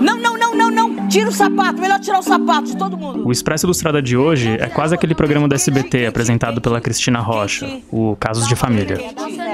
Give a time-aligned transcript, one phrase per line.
[0.00, 1.08] Não, não, não, não, não.
[1.08, 1.80] Tira o sapato.
[1.80, 3.26] Melhor tirar o sapato de todo mundo.
[3.26, 7.80] O Expresso Ilustrada de hoje é quase aquele programa do SBT apresentado pela Cristina Rocha,
[7.90, 8.98] o Casos de Família.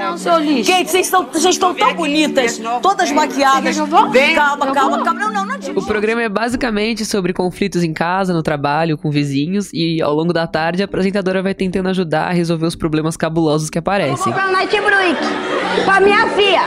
[0.07, 0.71] Não, seu lixo.
[0.71, 3.77] Gente, vocês estão, vocês estão tão bonitas, todas maquiadas.
[4.11, 4.35] Vem.
[4.35, 5.19] Calma, calma, calma.
[5.19, 5.57] Não, não, não.
[5.75, 10.31] O programa é basicamente sobre conflitos em casa, no trabalho, com vizinhos e ao longo
[10.31, 14.31] da tarde a apresentadora vai tentando ajudar a resolver os problemas cabulosos que aparecem.
[14.31, 16.61] Pra Night Bruick, pra minha filha.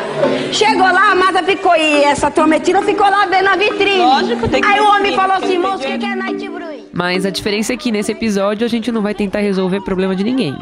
[0.52, 3.98] Chegou lá, a mata ficou e essa trometina ficou lá vendo a vitrine.
[3.98, 6.88] Lógico, tem que Aí o homem falou assim, moço, o que, que é Night Bruick?
[6.92, 10.24] Mas a diferença é que nesse episódio a gente não vai tentar resolver problema de
[10.24, 10.54] ninguém.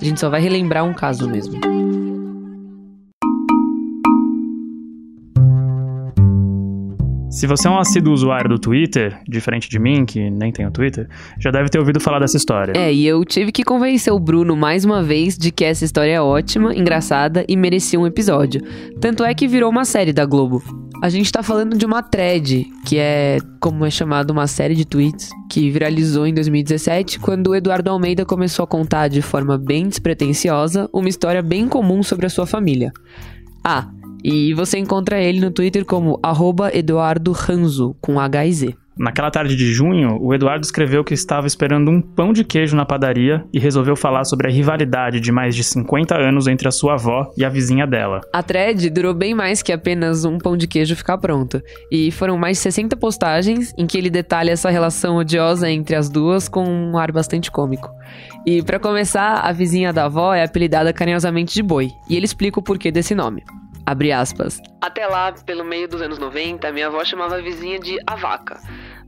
[0.00, 1.77] A gente só vai relembrar um caso mesmo.
[7.30, 11.06] Se você é um assíduo usuário do Twitter, diferente de mim, que nem tenho Twitter,
[11.38, 12.72] já deve ter ouvido falar dessa história.
[12.74, 16.12] É, e eu tive que convencer o Bruno mais uma vez de que essa história
[16.12, 18.62] é ótima, engraçada e merecia um episódio.
[18.98, 20.62] Tanto é que virou uma série da Globo.
[21.02, 24.86] A gente tá falando de uma thread, que é como é chamado uma série de
[24.86, 29.86] tweets, que viralizou em 2017 quando o Eduardo Almeida começou a contar de forma bem
[29.86, 32.90] despretensiosa uma história bem comum sobre a sua família.
[33.62, 33.90] Ah,
[34.30, 38.74] e você encontra ele no Twitter como arroba Eduardo Ranzo, com H e Z.
[38.98, 42.84] Naquela tarde de junho, o Eduardo escreveu que estava esperando um pão de queijo na
[42.84, 46.94] padaria e resolveu falar sobre a rivalidade de mais de 50 anos entre a sua
[46.94, 48.20] avó e a vizinha dela.
[48.32, 51.62] A thread durou bem mais que apenas um pão de queijo ficar pronto.
[51.90, 56.10] E foram mais de 60 postagens em que ele detalha essa relação odiosa entre as
[56.10, 57.88] duas com um ar bastante cômico.
[58.44, 62.58] E para começar, a vizinha da avó é apelidada carinhosamente de Boi, e ele explica
[62.58, 63.42] o porquê desse nome.
[63.88, 64.60] Abre aspas.
[64.82, 68.60] Até lá, pelo meio dos anos 90, minha avó chamava a vizinha de a vaca.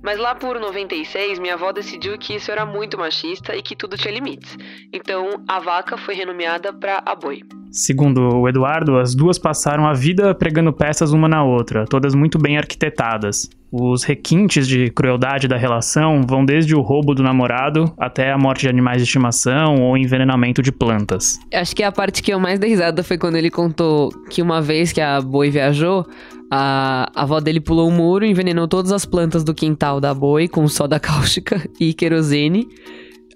[0.03, 3.97] Mas lá por 96, minha avó decidiu que isso era muito machista e que tudo
[3.97, 4.57] tinha limites.
[4.93, 7.43] Então, a vaca foi renomeada para a boi.
[7.71, 12.37] Segundo o Eduardo, as duas passaram a vida pregando peças uma na outra, todas muito
[12.37, 13.49] bem arquitetadas.
[13.71, 18.63] Os requintes de crueldade da relação vão desde o roubo do namorado até a morte
[18.63, 21.39] de animais de estimação ou envenenamento de plantas.
[21.55, 24.61] Acho que a parte que eu mais dei risada foi quando ele contou que uma
[24.61, 26.05] vez que a boi viajou,
[26.51, 30.49] a, a avó dele pulou um muro, envenenou todas as plantas do quintal da boi
[30.49, 32.69] com soda cáustica e querosene.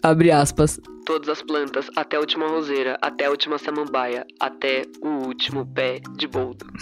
[0.03, 0.81] Abre aspas.
[1.05, 6.01] Todas as plantas, até a última roseira, até a última samambaia, até o último pé
[6.17, 6.67] de boldo.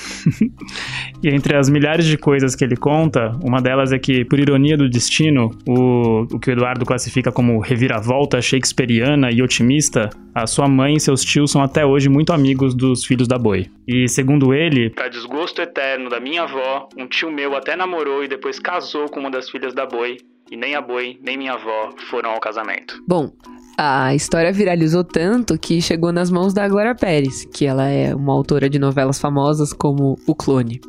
[1.23, 4.77] E entre as milhares de coisas que ele conta, uma delas é que, por ironia
[4.77, 10.67] do destino, o, o que o Eduardo classifica como reviravolta shakespeariana e otimista, a sua
[10.67, 13.71] mãe e seus tios são até hoje muito amigos dos filhos da Boi.
[13.87, 18.29] E segundo ele, para desgosto eterno da minha avó, um tio meu até namorou e
[18.29, 20.17] depois casou com uma das filhas da Boi,
[20.51, 23.01] e nem a Boi nem minha avó foram ao casamento.
[23.07, 23.31] Bom,
[23.77, 28.33] a história viralizou tanto que chegou nas mãos da Glória Pérez, que ela é uma
[28.33, 30.81] autora de novelas famosas como O Clone.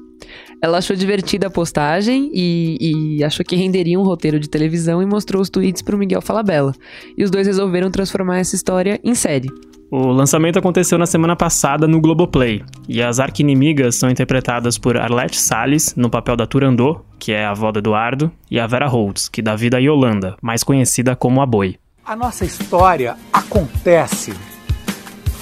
[0.61, 5.05] Ela achou divertida a postagem e, e achou que renderia um roteiro de televisão e
[5.05, 6.73] mostrou os tweets para o Miguel Falabella.
[7.17, 9.49] E os dois resolveram transformar essa história em série.
[9.91, 15.37] O lançamento aconteceu na semana passada no Globoplay, e as arquinimigas são interpretadas por Arlette
[15.37, 19.29] Salles, no papel da Turandot, que é a avó do Eduardo, e a Vera Holtz,
[19.29, 21.75] que dá vida a Yolanda, mais conhecida como a Boi.
[22.05, 24.33] A nossa história acontece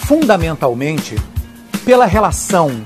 [0.05, 1.15] fundamentalmente
[1.83, 2.85] pela relação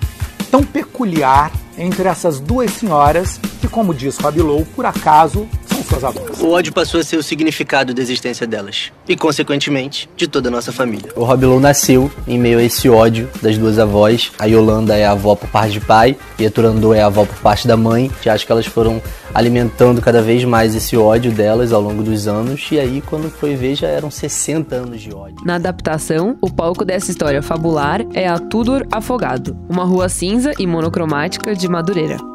[0.49, 5.45] tão peculiar entre essas duas senhoras que, como diz Fabilou, por acaso
[5.93, 6.39] avós.
[6.41, 8.91] O ódio passou a ser o significado da existência delas.
[9.07, 11.11] E, consequentemente, de toda a nossa família.
[11.15, 14.31] O Robilou nasceu em meio a esse ódio das duas avós.
[14.39, 17.25] A Yolanda é a avó por parte de pai e a Turandô é a avó
[17.25, 18.11] por parte da mãe.
[18.21, 19.01] Que acho que elas foram
[19.33, 22.67] alimentando cada vez mais esse ódio delas ao longo dos anos.
[22.71, 25.37] E aí, quando foi ver, já eram 60 anos de ódio.
[25.45, 30.65] Na adaptação, o palco dessa história fabular é a Tudor Afogado, uma rua cinza e
[30.65, 32.34] monocromática de Madureira.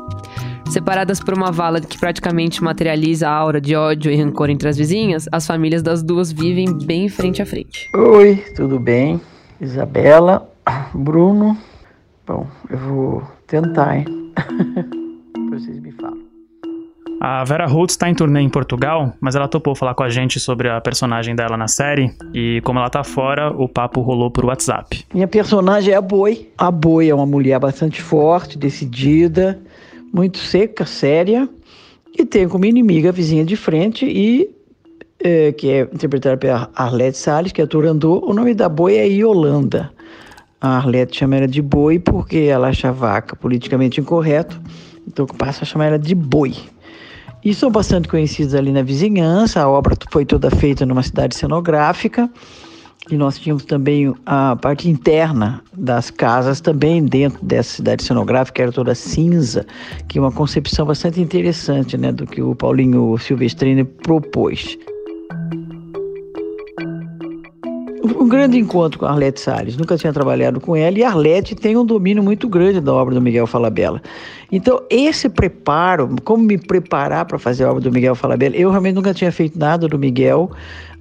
[0.71, 4.77] Separadas por uma vala que praticamente materializa a aura de ódio e rancor entre as
[4.77, 7.91] vizinhas, as famílias das duas vivem bem frente a frente.
[7.93, 9.21] Oi, tudo bem?
[9.61, 10.49] Isabela,
[10.95, 11.59] Bruno.
[12.25, 14.05] Bom, eu vou tentar, hein?
[15.51, 16.21] Vocês me falam.
[17.21, 20.39] A Vera Holtz está em turnê em Portugal, mas ela topou falar com a gente
[20.39, 24.45] sobre a personagem dela na série e como ela tá fora, o papo rolou por
[24.45, 25.05] WhatsApp.
[25.13, 26.49] Minha personagem é a Boi.
[26.57, 29.61] A Boi é uma mulher bastante forte, decidida,
[30.13, 31.49] muito seca, séria,
[32.17, 34.51] e tem como inimiga a vizinha de frente e
[35.23, 37.65] é, que é interpretada pela Arlete Salles, que é.
[37.65, 39.93] O nome da Boi é Yolanda.
[40.61, 44.61] A Arlete chama ela de Boi porque ela acha vaca politicamente incorreto,
[45.07, 46.55] então passa a chamar ela de Boi.
[47.43, 49.61] E são bastante conhecidos ali na vizinhança.
[49.63, 52.31] A obra foi toda feita numa cidade cenográfica.
[53.11, 58.71] E nós tínhamos também a parte interna das casas, também dentro dessa cidade cenográfica, era
[58.71, 59.67] toda cinza,
[60.07, 64.79] que é uma concepção bastante interessante né, do que o Paulinho Silvestrini propôs.
[68.19, 69.77] Um grande encontro com a Arlete Salles.
[69.77, 73.15] Nunca tinha trabalhado com ela e a Arlete tem um domínio muito grande da obra
[73.15, 74.03] do Miguel Falabella.
[74.51, 78.95] Então, esse preparo, como me preparar para fazer a obra do Miguel Falabella, eu realmente
[78.95, 80.51] nunca tinha feito nada do Miguel,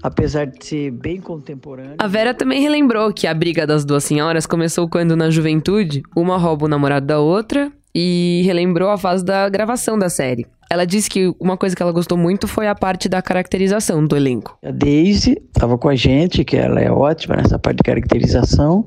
[0.03, 1.95] apesar de ser bem contemporâneo.
[1.97, 6.37] A Vera também relembrou que a briga das duas senhoras começou quando, na juventude, uma
[6.37, 10.45] rouba o namorado da outra e relembrou a fase da gravação da série.
[10.69, 14.15] Ela disse que uma coisa que ela gostou muito foi a parte da caracterização do
[14.15, 14.57] elenco.
[14.63, 18.85] A Daisy estava com a gente, que ela é ótima nessa parte de caracterização,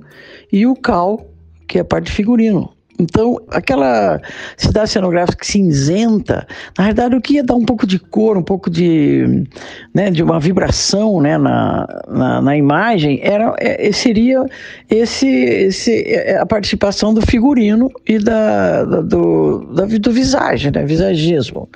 [0.52, 1.26] e o Cal,
[1.66, 2.72] que é a parte de figurino.
[3.02, 4.20] Então, aquela
[4.56, 6.46] cidade cenográfica cinzenta,
[6.78, 9.44] na verdade, o que ia dar um pouco de cor, um pouco de,
[9.92, 14.44] né, de uma vibração né, na, na, na imagem, era, é, seria
[14.88, 20.84] esse, esse, é, a participação do figurino e da, da do, da, do visagem, né,
[20.84, 21.68] visagismo.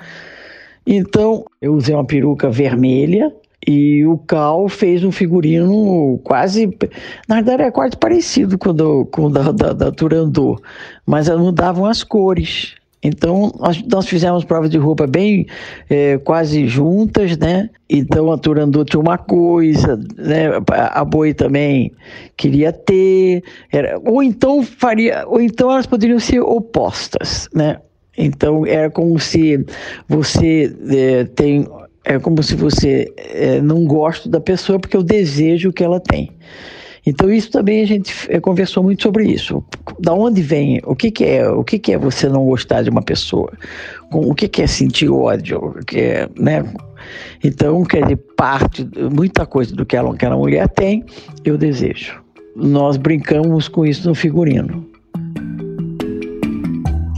[0.85, 3.33] Então, eu usei uma peruca vermelha,
[3.67, 6.73] e o Cal fez um figurino quase.
[7.27, 10.61] Na verdade, é quase parecido com o com o da, da, da Turandot,
[11.05, 12.75] mas mudavam as cores.
[13.03, 15.45] Então, nós, nós fizemos provas de roupa bem
[15.89, 17.69] é, quase juntas, né?
[17.89, 20.47] Então, a Turandot tinha uma coisa, né?
[20.71, 21.91] A Boi também
[22.35, 23.43] queria ter.
[23.71, 27.77] Era, ou então faria, ou então elas poderiam ser opostas, né?
[28.17, 29.63] Então, era como se
[30.09, 31.67] você é, tem
[32.07, 36.31] é como se você é, não gosta da pessoa porque eu desejo que ela tem.
[37.05, 39.63] Então isso também a gente é, conversou muito sobre isso.
[39.99, 40.81] Da onde vem?
[40.85, 41.49] O que, que é?
[41.49, 43.51] O que, que é você não gostar de uma pessoa?
[44.11, 45.57] O que, que é sentir ódio?
[45.57, 46.65] O que é, né?
[47.43, 51.05] Então, quer dizer, parte, muita coisa do que ela, aquela mulher tem,
[51.45, 52.21] eu desejo.
[52.55, 54.85] Nós brincamos com isso no figurino.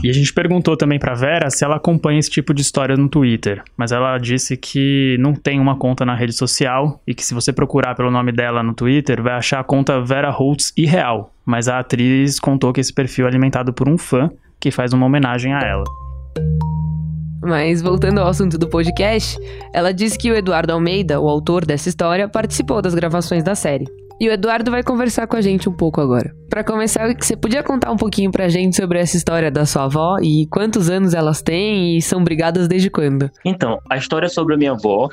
[0.02, 3.08] E a gente perguntou também pra Vera se ela acompanha esse tipo de história no
[3.08, 7.34] Twitter, mas ela disse que não tem uma conta na rede social e que se
[7.34, 11.34] você procurar pelo nome dela no Twitter, vai achar a conta Vera Holtz irreal.
[11.44, 15.04] Mas a atriz contou que esse perfil é alimentado por um fã que faz uma
[15.04, 15.84] homenagem a ela.
[17.42, 19.38] Mas voltando ao assunto do podcast,
[19.72, 23.86] ela disse que o Eduardo Almeida, o autor dessa história, participou das gravações da série.
[24.20, 26.36] E o Eduardo vai conversar com a gente um pouco agora.
[26.50, 30.18] Para começar, você podia contar um pouquinho pra gente sobre essa história da sua avó
[30.22, 33.30] e quantos anos elas têm e são brigadas desde quando?
[33.46, 35.08] Então, a história é sobre a minha avó,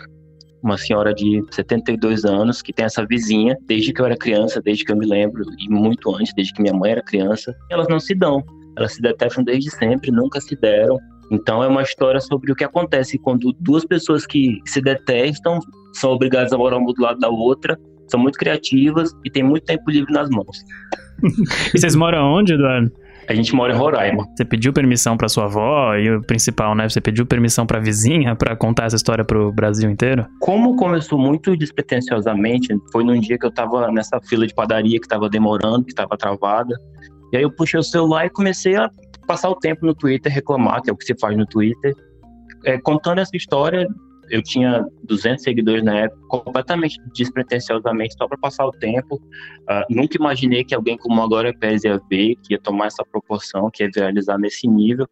[0.62, 4.83] uma senhora de 72 anos que tem essa vizinha desde que eu era criança, desde
[4.83, 7.56] que eu me lembro, e muito antes, desde que minha mãe era criança.
[7.71, 8.44] Elas não se dão,
[8.75, 10.98] elas se detestam desde sempre, nunca se deram.
[11.31, 15.59] Então é uma história sobre o que acontece quando duas pessoas que se detestam
[15.94, 19.63] são obrigadas a morar uma do lado da outra são muito criativas e têm muito
[19.65, 20.63] tempo livre nas mãos.
[21.74, 22.92] e vocês moram onde, Eduardo?
[23.27, 24.25] A gente mora em Roraima.
[24.36, 26.88] Você pediu permissão para sua avó e o principal, né?
[26.88, 30.25] Você pediu permissão para vizinha para contar essa história pro Brasil inteiro?
[30.39, 35.07] Como começou muito despretensiosamente, foi num dia que eu tava nessa fila de padaria que
[35.07, 36.74] tava demorando, que tava travada.
[37.33, 38.89] E aí eu puxei o celular e comecei a
[39.27, 41.94] passar o tempo no Twitter, reclamar, que é o que se faz no Twitter,
[42.63, 43.86] é, contando essa história
[44.29, 49.15] eu tinha 200 seguidores na época, completamente despretensiosamente, só para passar o tempo.
[49.15, 53.03] Uh, nunca imaginei que alguém como a Glória Pérez ia ver, que ia tomar essa
[53.03, 55.07] proporção, que ia viralizar nesse nível.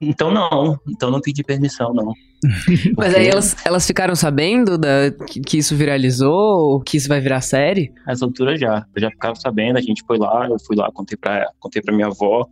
[0.00, 2.12] Então não, então não pedi permissão, não.
[2.40, 2.92] Porque...
[2.96, 7.40] Mas aí elas, elas ficaram sabendo da, que, que, isso viralizou, que isso vai virar
[7.40, 7.92] série?
[8.06, 11.50] Nessa altura já, já ficaram sabendo, a gente foi lá, eu fui lá, contei pra,
[11.58, 12.46] contei pra minha avó,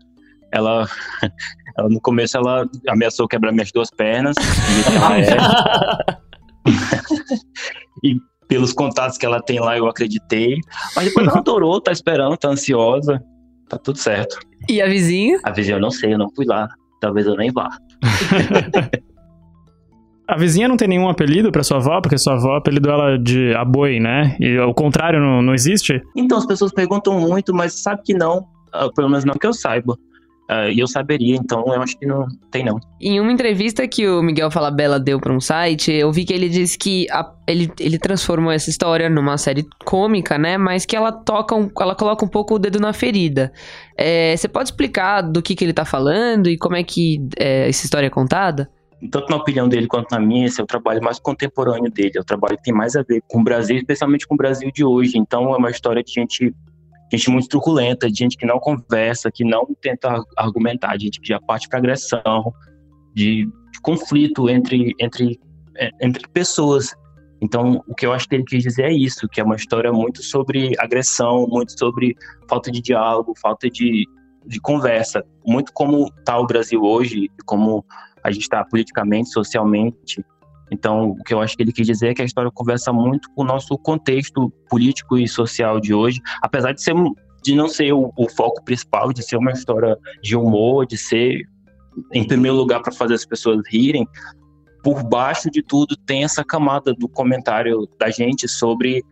[0.57, 0.89] ela,
[1.79, 4.35] ela no começo ela ameaçou quebrar minhas duas pernas.
[8.03, 8.17] e
[8.49, 10.57] pelos contatos que ela tem lá, eu acreditei.
[10.95, 13.23] Mas depois ela adorou, tá esperando, tá ansiosa.
[13.69, 14.39] Tá tudo certo.
[14.69, 15.41] E a vizinha?
[15.45, 16.69] A vizinha eu não sei, eu não fui lá.
[17.01, 17.69] Talvez eu nem vá.
[20.29, 23.55] A vizinha não tem nenhum apelido para sua avó, porque sua avó apelidou ela de
[23.55, 24.37] aboi, né?
[24.41, 26.03] E o contrário não, não existe?
[26.17, 28.39] Então, as pessoas perguntam muito, mas sabe que não.
[28.75, 29.97] Uh, pelo menos não que eu saiba.
[30.49, 32.79] Uh, e eu saberia, então eu acho que não tem não.
[33.01, 36.49] Em uma entrevista que o Miguel Falabella deu para um site, eu vi que ele
[36.49, 40.57] disse que a, ele, ele transformou essa história numa série cômica, né?
[40.57, 43.53] Mas que ela toca, um, ela coloca um pouco o dedo na ferida.
[43.97, 47.69] É, você pode explicar do que, que ele tá falando e como é que é,
[47.69, 48.71] essa história é contada?
[49.11, 52.13] Tanto na opinião dele quanto na minha, esse é o trabalho mais contemporâneo dele.
[52.15, 54.71] É o trabalho que tem mais a ver com o Brasil, especialmente com o Brasil
[54.73, 55.19] de hoje.
[55.19, 56.55] Então é uma história de gente
[57.13, 61.69] gente muito truculenta, gente que não conversa, que não tenta argumentar, gente que já parte
[61.69, 62.53] para agressão,
[63.15, 65.39] de, de, conflito entre, entre,
[65.77, 66.95] é, entre pessoas.
[67.41, 69.93] Então, o que eu acho que ele quis dizer é isso, que é uma história
[69.93, 72.15] muito sobre agressão, muito sobre
[72.49, 74.05] falta de diálogo, falta de,
[74.47, 77.85] de conversa, muito como está o Brasil hoje, como
[78.23, 80.25] a gente está politicamente, socialmente.
[80.71, 83.31] Então, o que eu acho que ele quis dizer é que a história conversa muito
[83.31, 86.95] com o nosso contexto político e social de hoje, apesar de ser
[87.43, 91.43] de não ser o, o foco principal, de ser uma história de humor, de ser
[92.13, 94.07] em primeiro lugar para fazer as pessoas rirem,
[94.83, 99.03] por baixo de tudo tem essa camada do comentário da gente sobre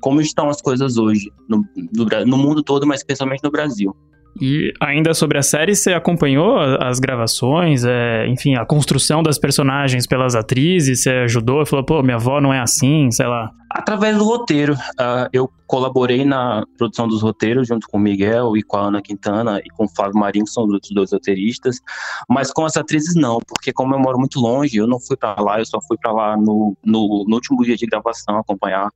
[0.00, 3.94] como estão as coisas hoje no, no, no mundo todo, mas especialmente no Brasil.
[4.40, 10.06] E ainda sobre a série, você acompanhou as gravações, é, enfim, a construção das personagens
[10.06, 13.50] pelas atrizes, você ajudou, falou, pô, minha avó não é assim, sei lá.
[13.70, 18.62] Através do roteiro, uh, eu colaborei na produção dos roteiros junto com o Miguel e
[18.62, 21.80] com a Ana Quintana e com o Flávio Marinho, que são os outros dois roteiristas,
[22.28, 25.40] mas com as atrizes não, porque como eu moro muito longe, eu não fui para
[25.40, 28.90] lá, eu só fui para lá no, no, no último dia de gravação acompanhar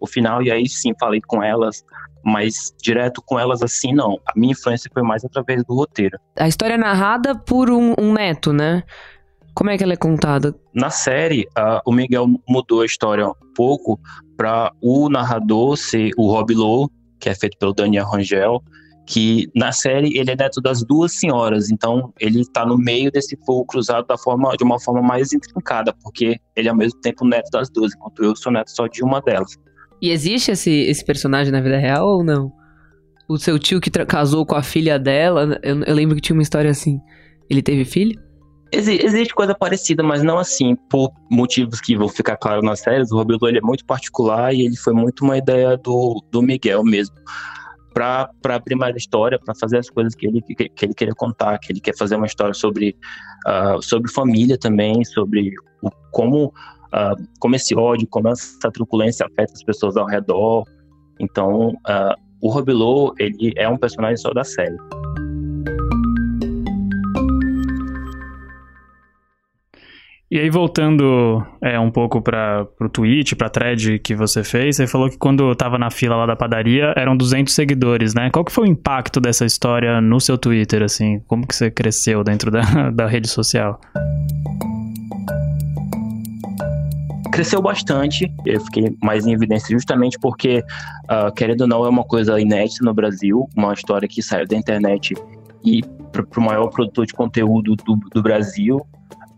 [0.00, 1.84] o final, e aí sim falei com elas,
[2.24, 4.18] mas direto com elas assim, não.
[4.26, 6.18] A minha influência foi mais através do roteiro.
[6.38, 8.82] A história é narrada por um, um neto, né?
[9.54, 10.54] Como é que ela é contada?
[10.72, 13.98] Na série, uh, o Miguel mudou a história um pouco
[14.36, 16.88] para o narrador ser o Rob Lowe,
[17.18, 18.62] que é feito pelo Daniel Rangel,
[19.06, 23.36] que na série ele é neto das duas senhoras, então ele está no meio desse
[23.44, 27.26] fogo cruzado da forma, de uma forma mais intrincada, porque ele é ao mesmo tempo
[27.26, 29.58] neto das duas, enquanto eu sou neto só de uma delas.
[30.00, 32.52] E existe esse, esse personagem na vida real ou não?
[33.28, 36.42] O seu tio que casou com a filha dela, eu, eu, lembro que tinha uma
[36.42, 37.00] história assim.
[37.48, 38.18] Ele teve filho?
[38.72, 43.10] existe coisa parecida, mas não assim, por motivos que vão ficar claros nas séries.
[43.10, 46.84] O Robilo ele é muito particular e ele foi muito uma ideia do, do Miguel
[46.84, 47.14] mesmo.
[47.92, 51.14] Para abrir mais a história, para fazer as coisas que ele, que, que, ele queria
[51.14, 52.96] contar, que ele quer fazer uma história sobre,
[53.46, 55.52] uh, sobre família também, sobre
[55.82, 56.52] o, como
[56.94, 60.64] uh, como esse ódio, como essa truculência afeta as pessoas ao redor.
[61.18, 64.76] Então, uh, o Robilô, ele é um personagem só da série.
[70.32, 74.86] E aí, voltando é, um pouco para o tweet, para thread que você fez, você
[74.86, 78.30] falou que quando estava na fila lá da padaria eram 200 seguidores, né?
[78.30, 81.18] Qual que foi o impacto dessa história no seu Twitter, assim?
[81.26, 83.80] Como que você cresceu dentro da, da rede social?
[87.30, 90.62] Cresceu bastante, eu fiquei mais em evidência justamente porque,
[91.04, 94.56] uh, querendo ou não, é uma coisa inédita no Brasil, uma história que saiu da
[94.56, 95.14] internet
[95.64, 95.82] e
[96.12, 98.78] para o maior produtor de conteúdo do, do Brasil.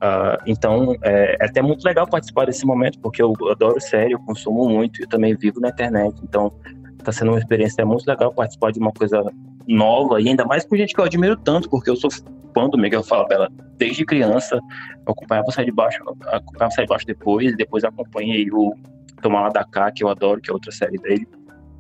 [0.03, 4.19] Uh, então, é, é, até muito legal participar desse momento, porque eu adoro série, eu
[4.19, 6.53] consumo muito, eu também vivo na internet, então
[6.99, 9.23] está sendo uma experiência muito legal participar de uma coisa
[9.67, 12.11] nova e ainda mais com gente que eu admiro tanto, porque eu sou
[12.55, 14.61] fã do Miguel Falabella desde criança.
[15.07, 18.75] Eu acompanhava o de Baixo, acompanhava o de Baixo depois, depois acompanhei o
[19.21, 21.27] Tomar Lá da Cá, que eu adoro, que é outra série dele.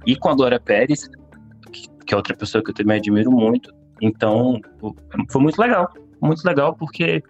[0.07, 1.09] E com a Glória Pérez,
[2.07, 3.73] que é outra pessoa que eu também admiro muito.
[4.01, 4.61] Então,
[5.31, 5.89] foi muito legal.
[6.21, 7.23] Muito legal porque,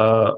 [0.00, 0.36] uh,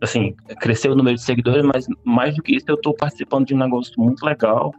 [0.00, 3.54] assim, cresceu o número de seguidores, mas mais do que isso, eu estou participando de
[3.54, 4.72] um negócio muito legal,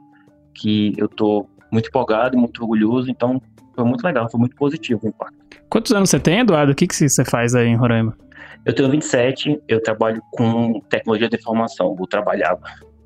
[0.53, 3.09] que eu estou muito empolgado, muito orgulhoso.
[3.09, 3.41] Então,
[3.81, 5.35] foi muito legal, foi muito positivo o impacto.
[5.69, 6.71] Quantos anos você tem, Eduardo?
[6.71, 8.15] O que, que você faz aí em Roraima?
[8.63, 12.61] Eu tenho 27, eu trabalho com tecnologia de informação, eu trabalhava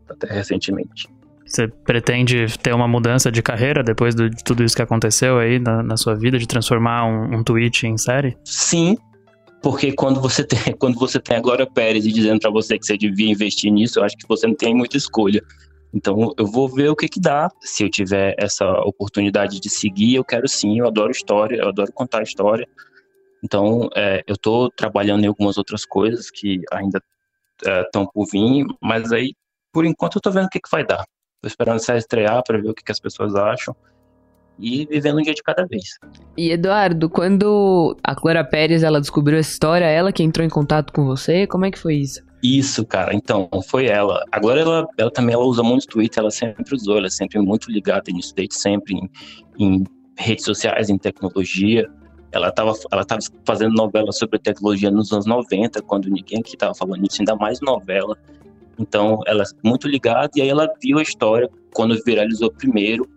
[0.10, 1.08] até recentemente.
[1.46, 5.82] Você pretende ter uma mudança de carreira depois de tudo isso que aconteceu aí na,
[5.82, 8.36] na sua vida, de transformar um, um tweet em série?
[8.44, 8.98] Sim,
[9.62, 12.98] porque quando você tem, quando você tem a Glória Pérez dizendo para você que você
[12.98, 15.42] devia investir nisso, eu acho que você não tem muita escolha.
[15.96, 17.50] Então eu vou ver o que que dá.
[17.62, 20.80] Se eu tiver essa oportunidade de seguir, eu quero sim.
[20.80, 22.68] Eu adoro história, eu adoro contar história.
[23.42, 27.02] Então é, eu estou trabalhando em algumas outras coisas que ainda
[27.86, 29.34] estão é, por vir, mas aí
[29.72, 31.06] por enquanto eu estou vendo o que que vai dar.
[31.36, 33.74] Estou esperando sair estrear para ver o que que as pessoas acham
[34.60, 35.84] e vivendo um dia de cada vez.
[36.38, 40.92] E Eduardo, quando a Clara Pérez ela descobriu essa história, ela que entrou em contato
[40.92, 42.22] com você, como é que foi isso?
[42.46, 43.16] Isso, cara.
[43.16, 44.24] Então, foi ela.
[44.32, 47.72] Agora ela, ela também ela usa muito Twitter, ela sempre usou, ela é sempre muito
[47.72, 49.10] ligada nisso, desde sempre em,
[49.58, 49.84] em
[50.16, 51.90] redes sociais, em tecnologia.
[52.32, 56.76] Ela estava ela tava fazendo novela sobre tecnologia nos anos 90, quando ninguém aqui estava
[56.76, 58.16] falando isso, ainda mais novela.
[58.78, 63.10] Então, ela é muito ligada, e aí ela viu a história quando viralizou primeiro,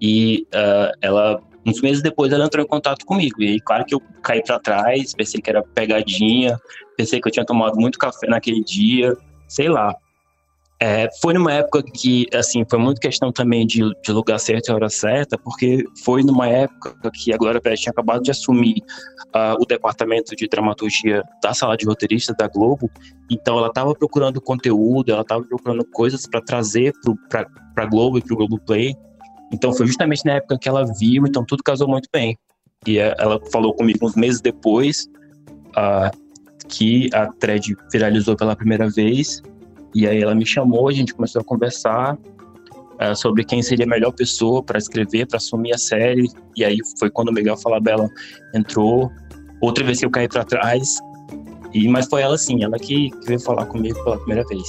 [0.00, 3.42] e uh, ela Uns meses depois ela entrou em contato comigo.
[3.42, 6.56] E claro que eu caí para trás, pensei que era pegadinha,
[6.96, 9.16] pensei que eu tinha tomado muito café naquele dia,
[9.48, 9.92] sei lá.
[10.78, 14.72] É, foi numa época que, assim, foi muito questão também de, de lugar certo e
[14.72, 18.76] hora certa, porque foi numa época que a Glória Pérez tinha acabado de assumir
[19.34, 22.90] uh, o departamento de dramaturgia da sala de roteiristas da Globo,
[23.30, 26.92] então ela estava procurando conteúdo, ela estava procurando coisas para trazer
[27.30, 28.94] para a Globo e para o Globo Play.
[29.52, 32.36] Então foi justamente na época que ela viu, então tudo casou muito bem.
[32.86, 35.08] E ela falou comigo uns meses depois
[35.70, 36.16] uh,
[36.68, 39.42] que a thread viralizou pela primeira vez
[39.96, 43.88] e aí ela me chamou, a gente começou a conversar uh, sobre quem seria a
[43.88, 46.28] melhor pessoa para escrever, para assumir a série.
[46.54, 48.06] E aí foi quando o Miguel Falabella
[48.54, 49.10] entrou.
[49.58, 50.98] Outra vez que eu caí para trás.
[51.72, 54.66] E, mas foi ela sim, ela que, que veio falar comigo pela primeira vez.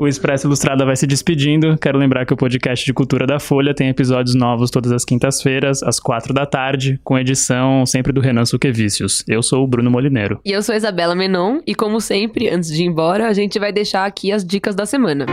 [0.00, 1.76] O Expresso Ilustrada vai se despedindo.
[1.76, 5.82] Quero lembrar que o podcast de Cultura da Folha tem episódios novos todas as quintas-feiras,
[5.82, 9.22] às quatro da tarde, com edição sempre do Renan Suquevicius.
[9.28, 10.40] Eu sou o Bruno Molineiro.
[10.42, 13.58] E eu sou a Isabela Menon, e como sempre, antes de ir embora, a gente
[13.58, 15.26] vai deixar aqui as dicas da semana.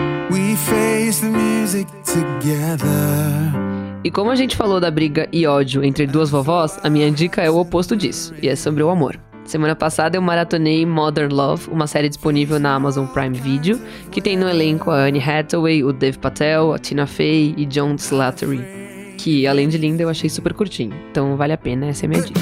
[4.04, 7.42] E como a gente falou da briga e ódio entre duas vovós, a minha dica
[7.42, 9.18] é o oposto disso, e é sobre o amor.
[9.48, 13.80] Semana passada eu maratonei Modern Love, uma série disponível na Amazon Prime Video,
[14.12, 17.96] que tem no elenco a Anne Hathaway, o Dave Patel, a Tina Fey e John
[17.96, 20.94] Slattery, que além de linda eu achei super curtinho.
[21.10, 22.42] Então vale a pena, essa é a minha dica.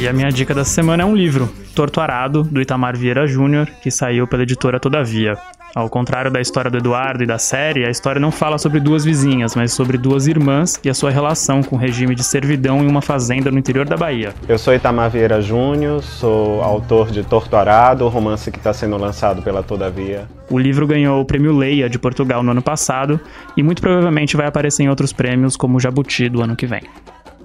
[0.00, 3.90] E a minha dica da semana é um livro, Torturado, do Itamar Vieira Júnior, que
[3.90, 5.36] saiu pela editora Todavia.
[5.74, 9.06] Ao contrário da história do Eduardo e da série, a história não fala sobre duas
[9.06, 12.86] vizinhas, mas sobre duas irmãs e a sua relação com o regime de servidão em
[12.86, 14.34] uma fazenda no interior da Bahia.
[14.46, 19.62] Eu sou Itamar Vieira Júnior, sou autor de Torturado, romance que está sendo lançado pela
[19.62, 20.28] Todavia.
[20.50, 23.18] O livro ganhou o Prêmio Leia de Portugal no ano passado
[23.56, 26.82] e muito provavelmente vai aparecer em outros prêmios, como o Jabuti do ano que vem.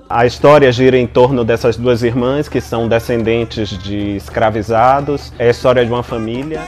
[0.10, 5.32] A história gira em torno dessas duas irmãs que são descendentes de escravizados.
[5.40, 6.62] É a história de uma família.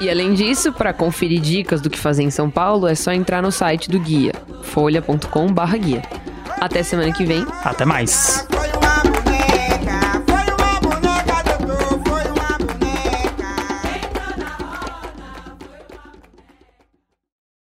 [0.00, 3.42] E além disso, para conferir dicas do que fazer em São Paulo, é só entrar
[3.42, 6.02] no site do guia, folha.com/guia.
[6.60, 7.46] Até semana que vem.
[7.64, 8.46] Até mais.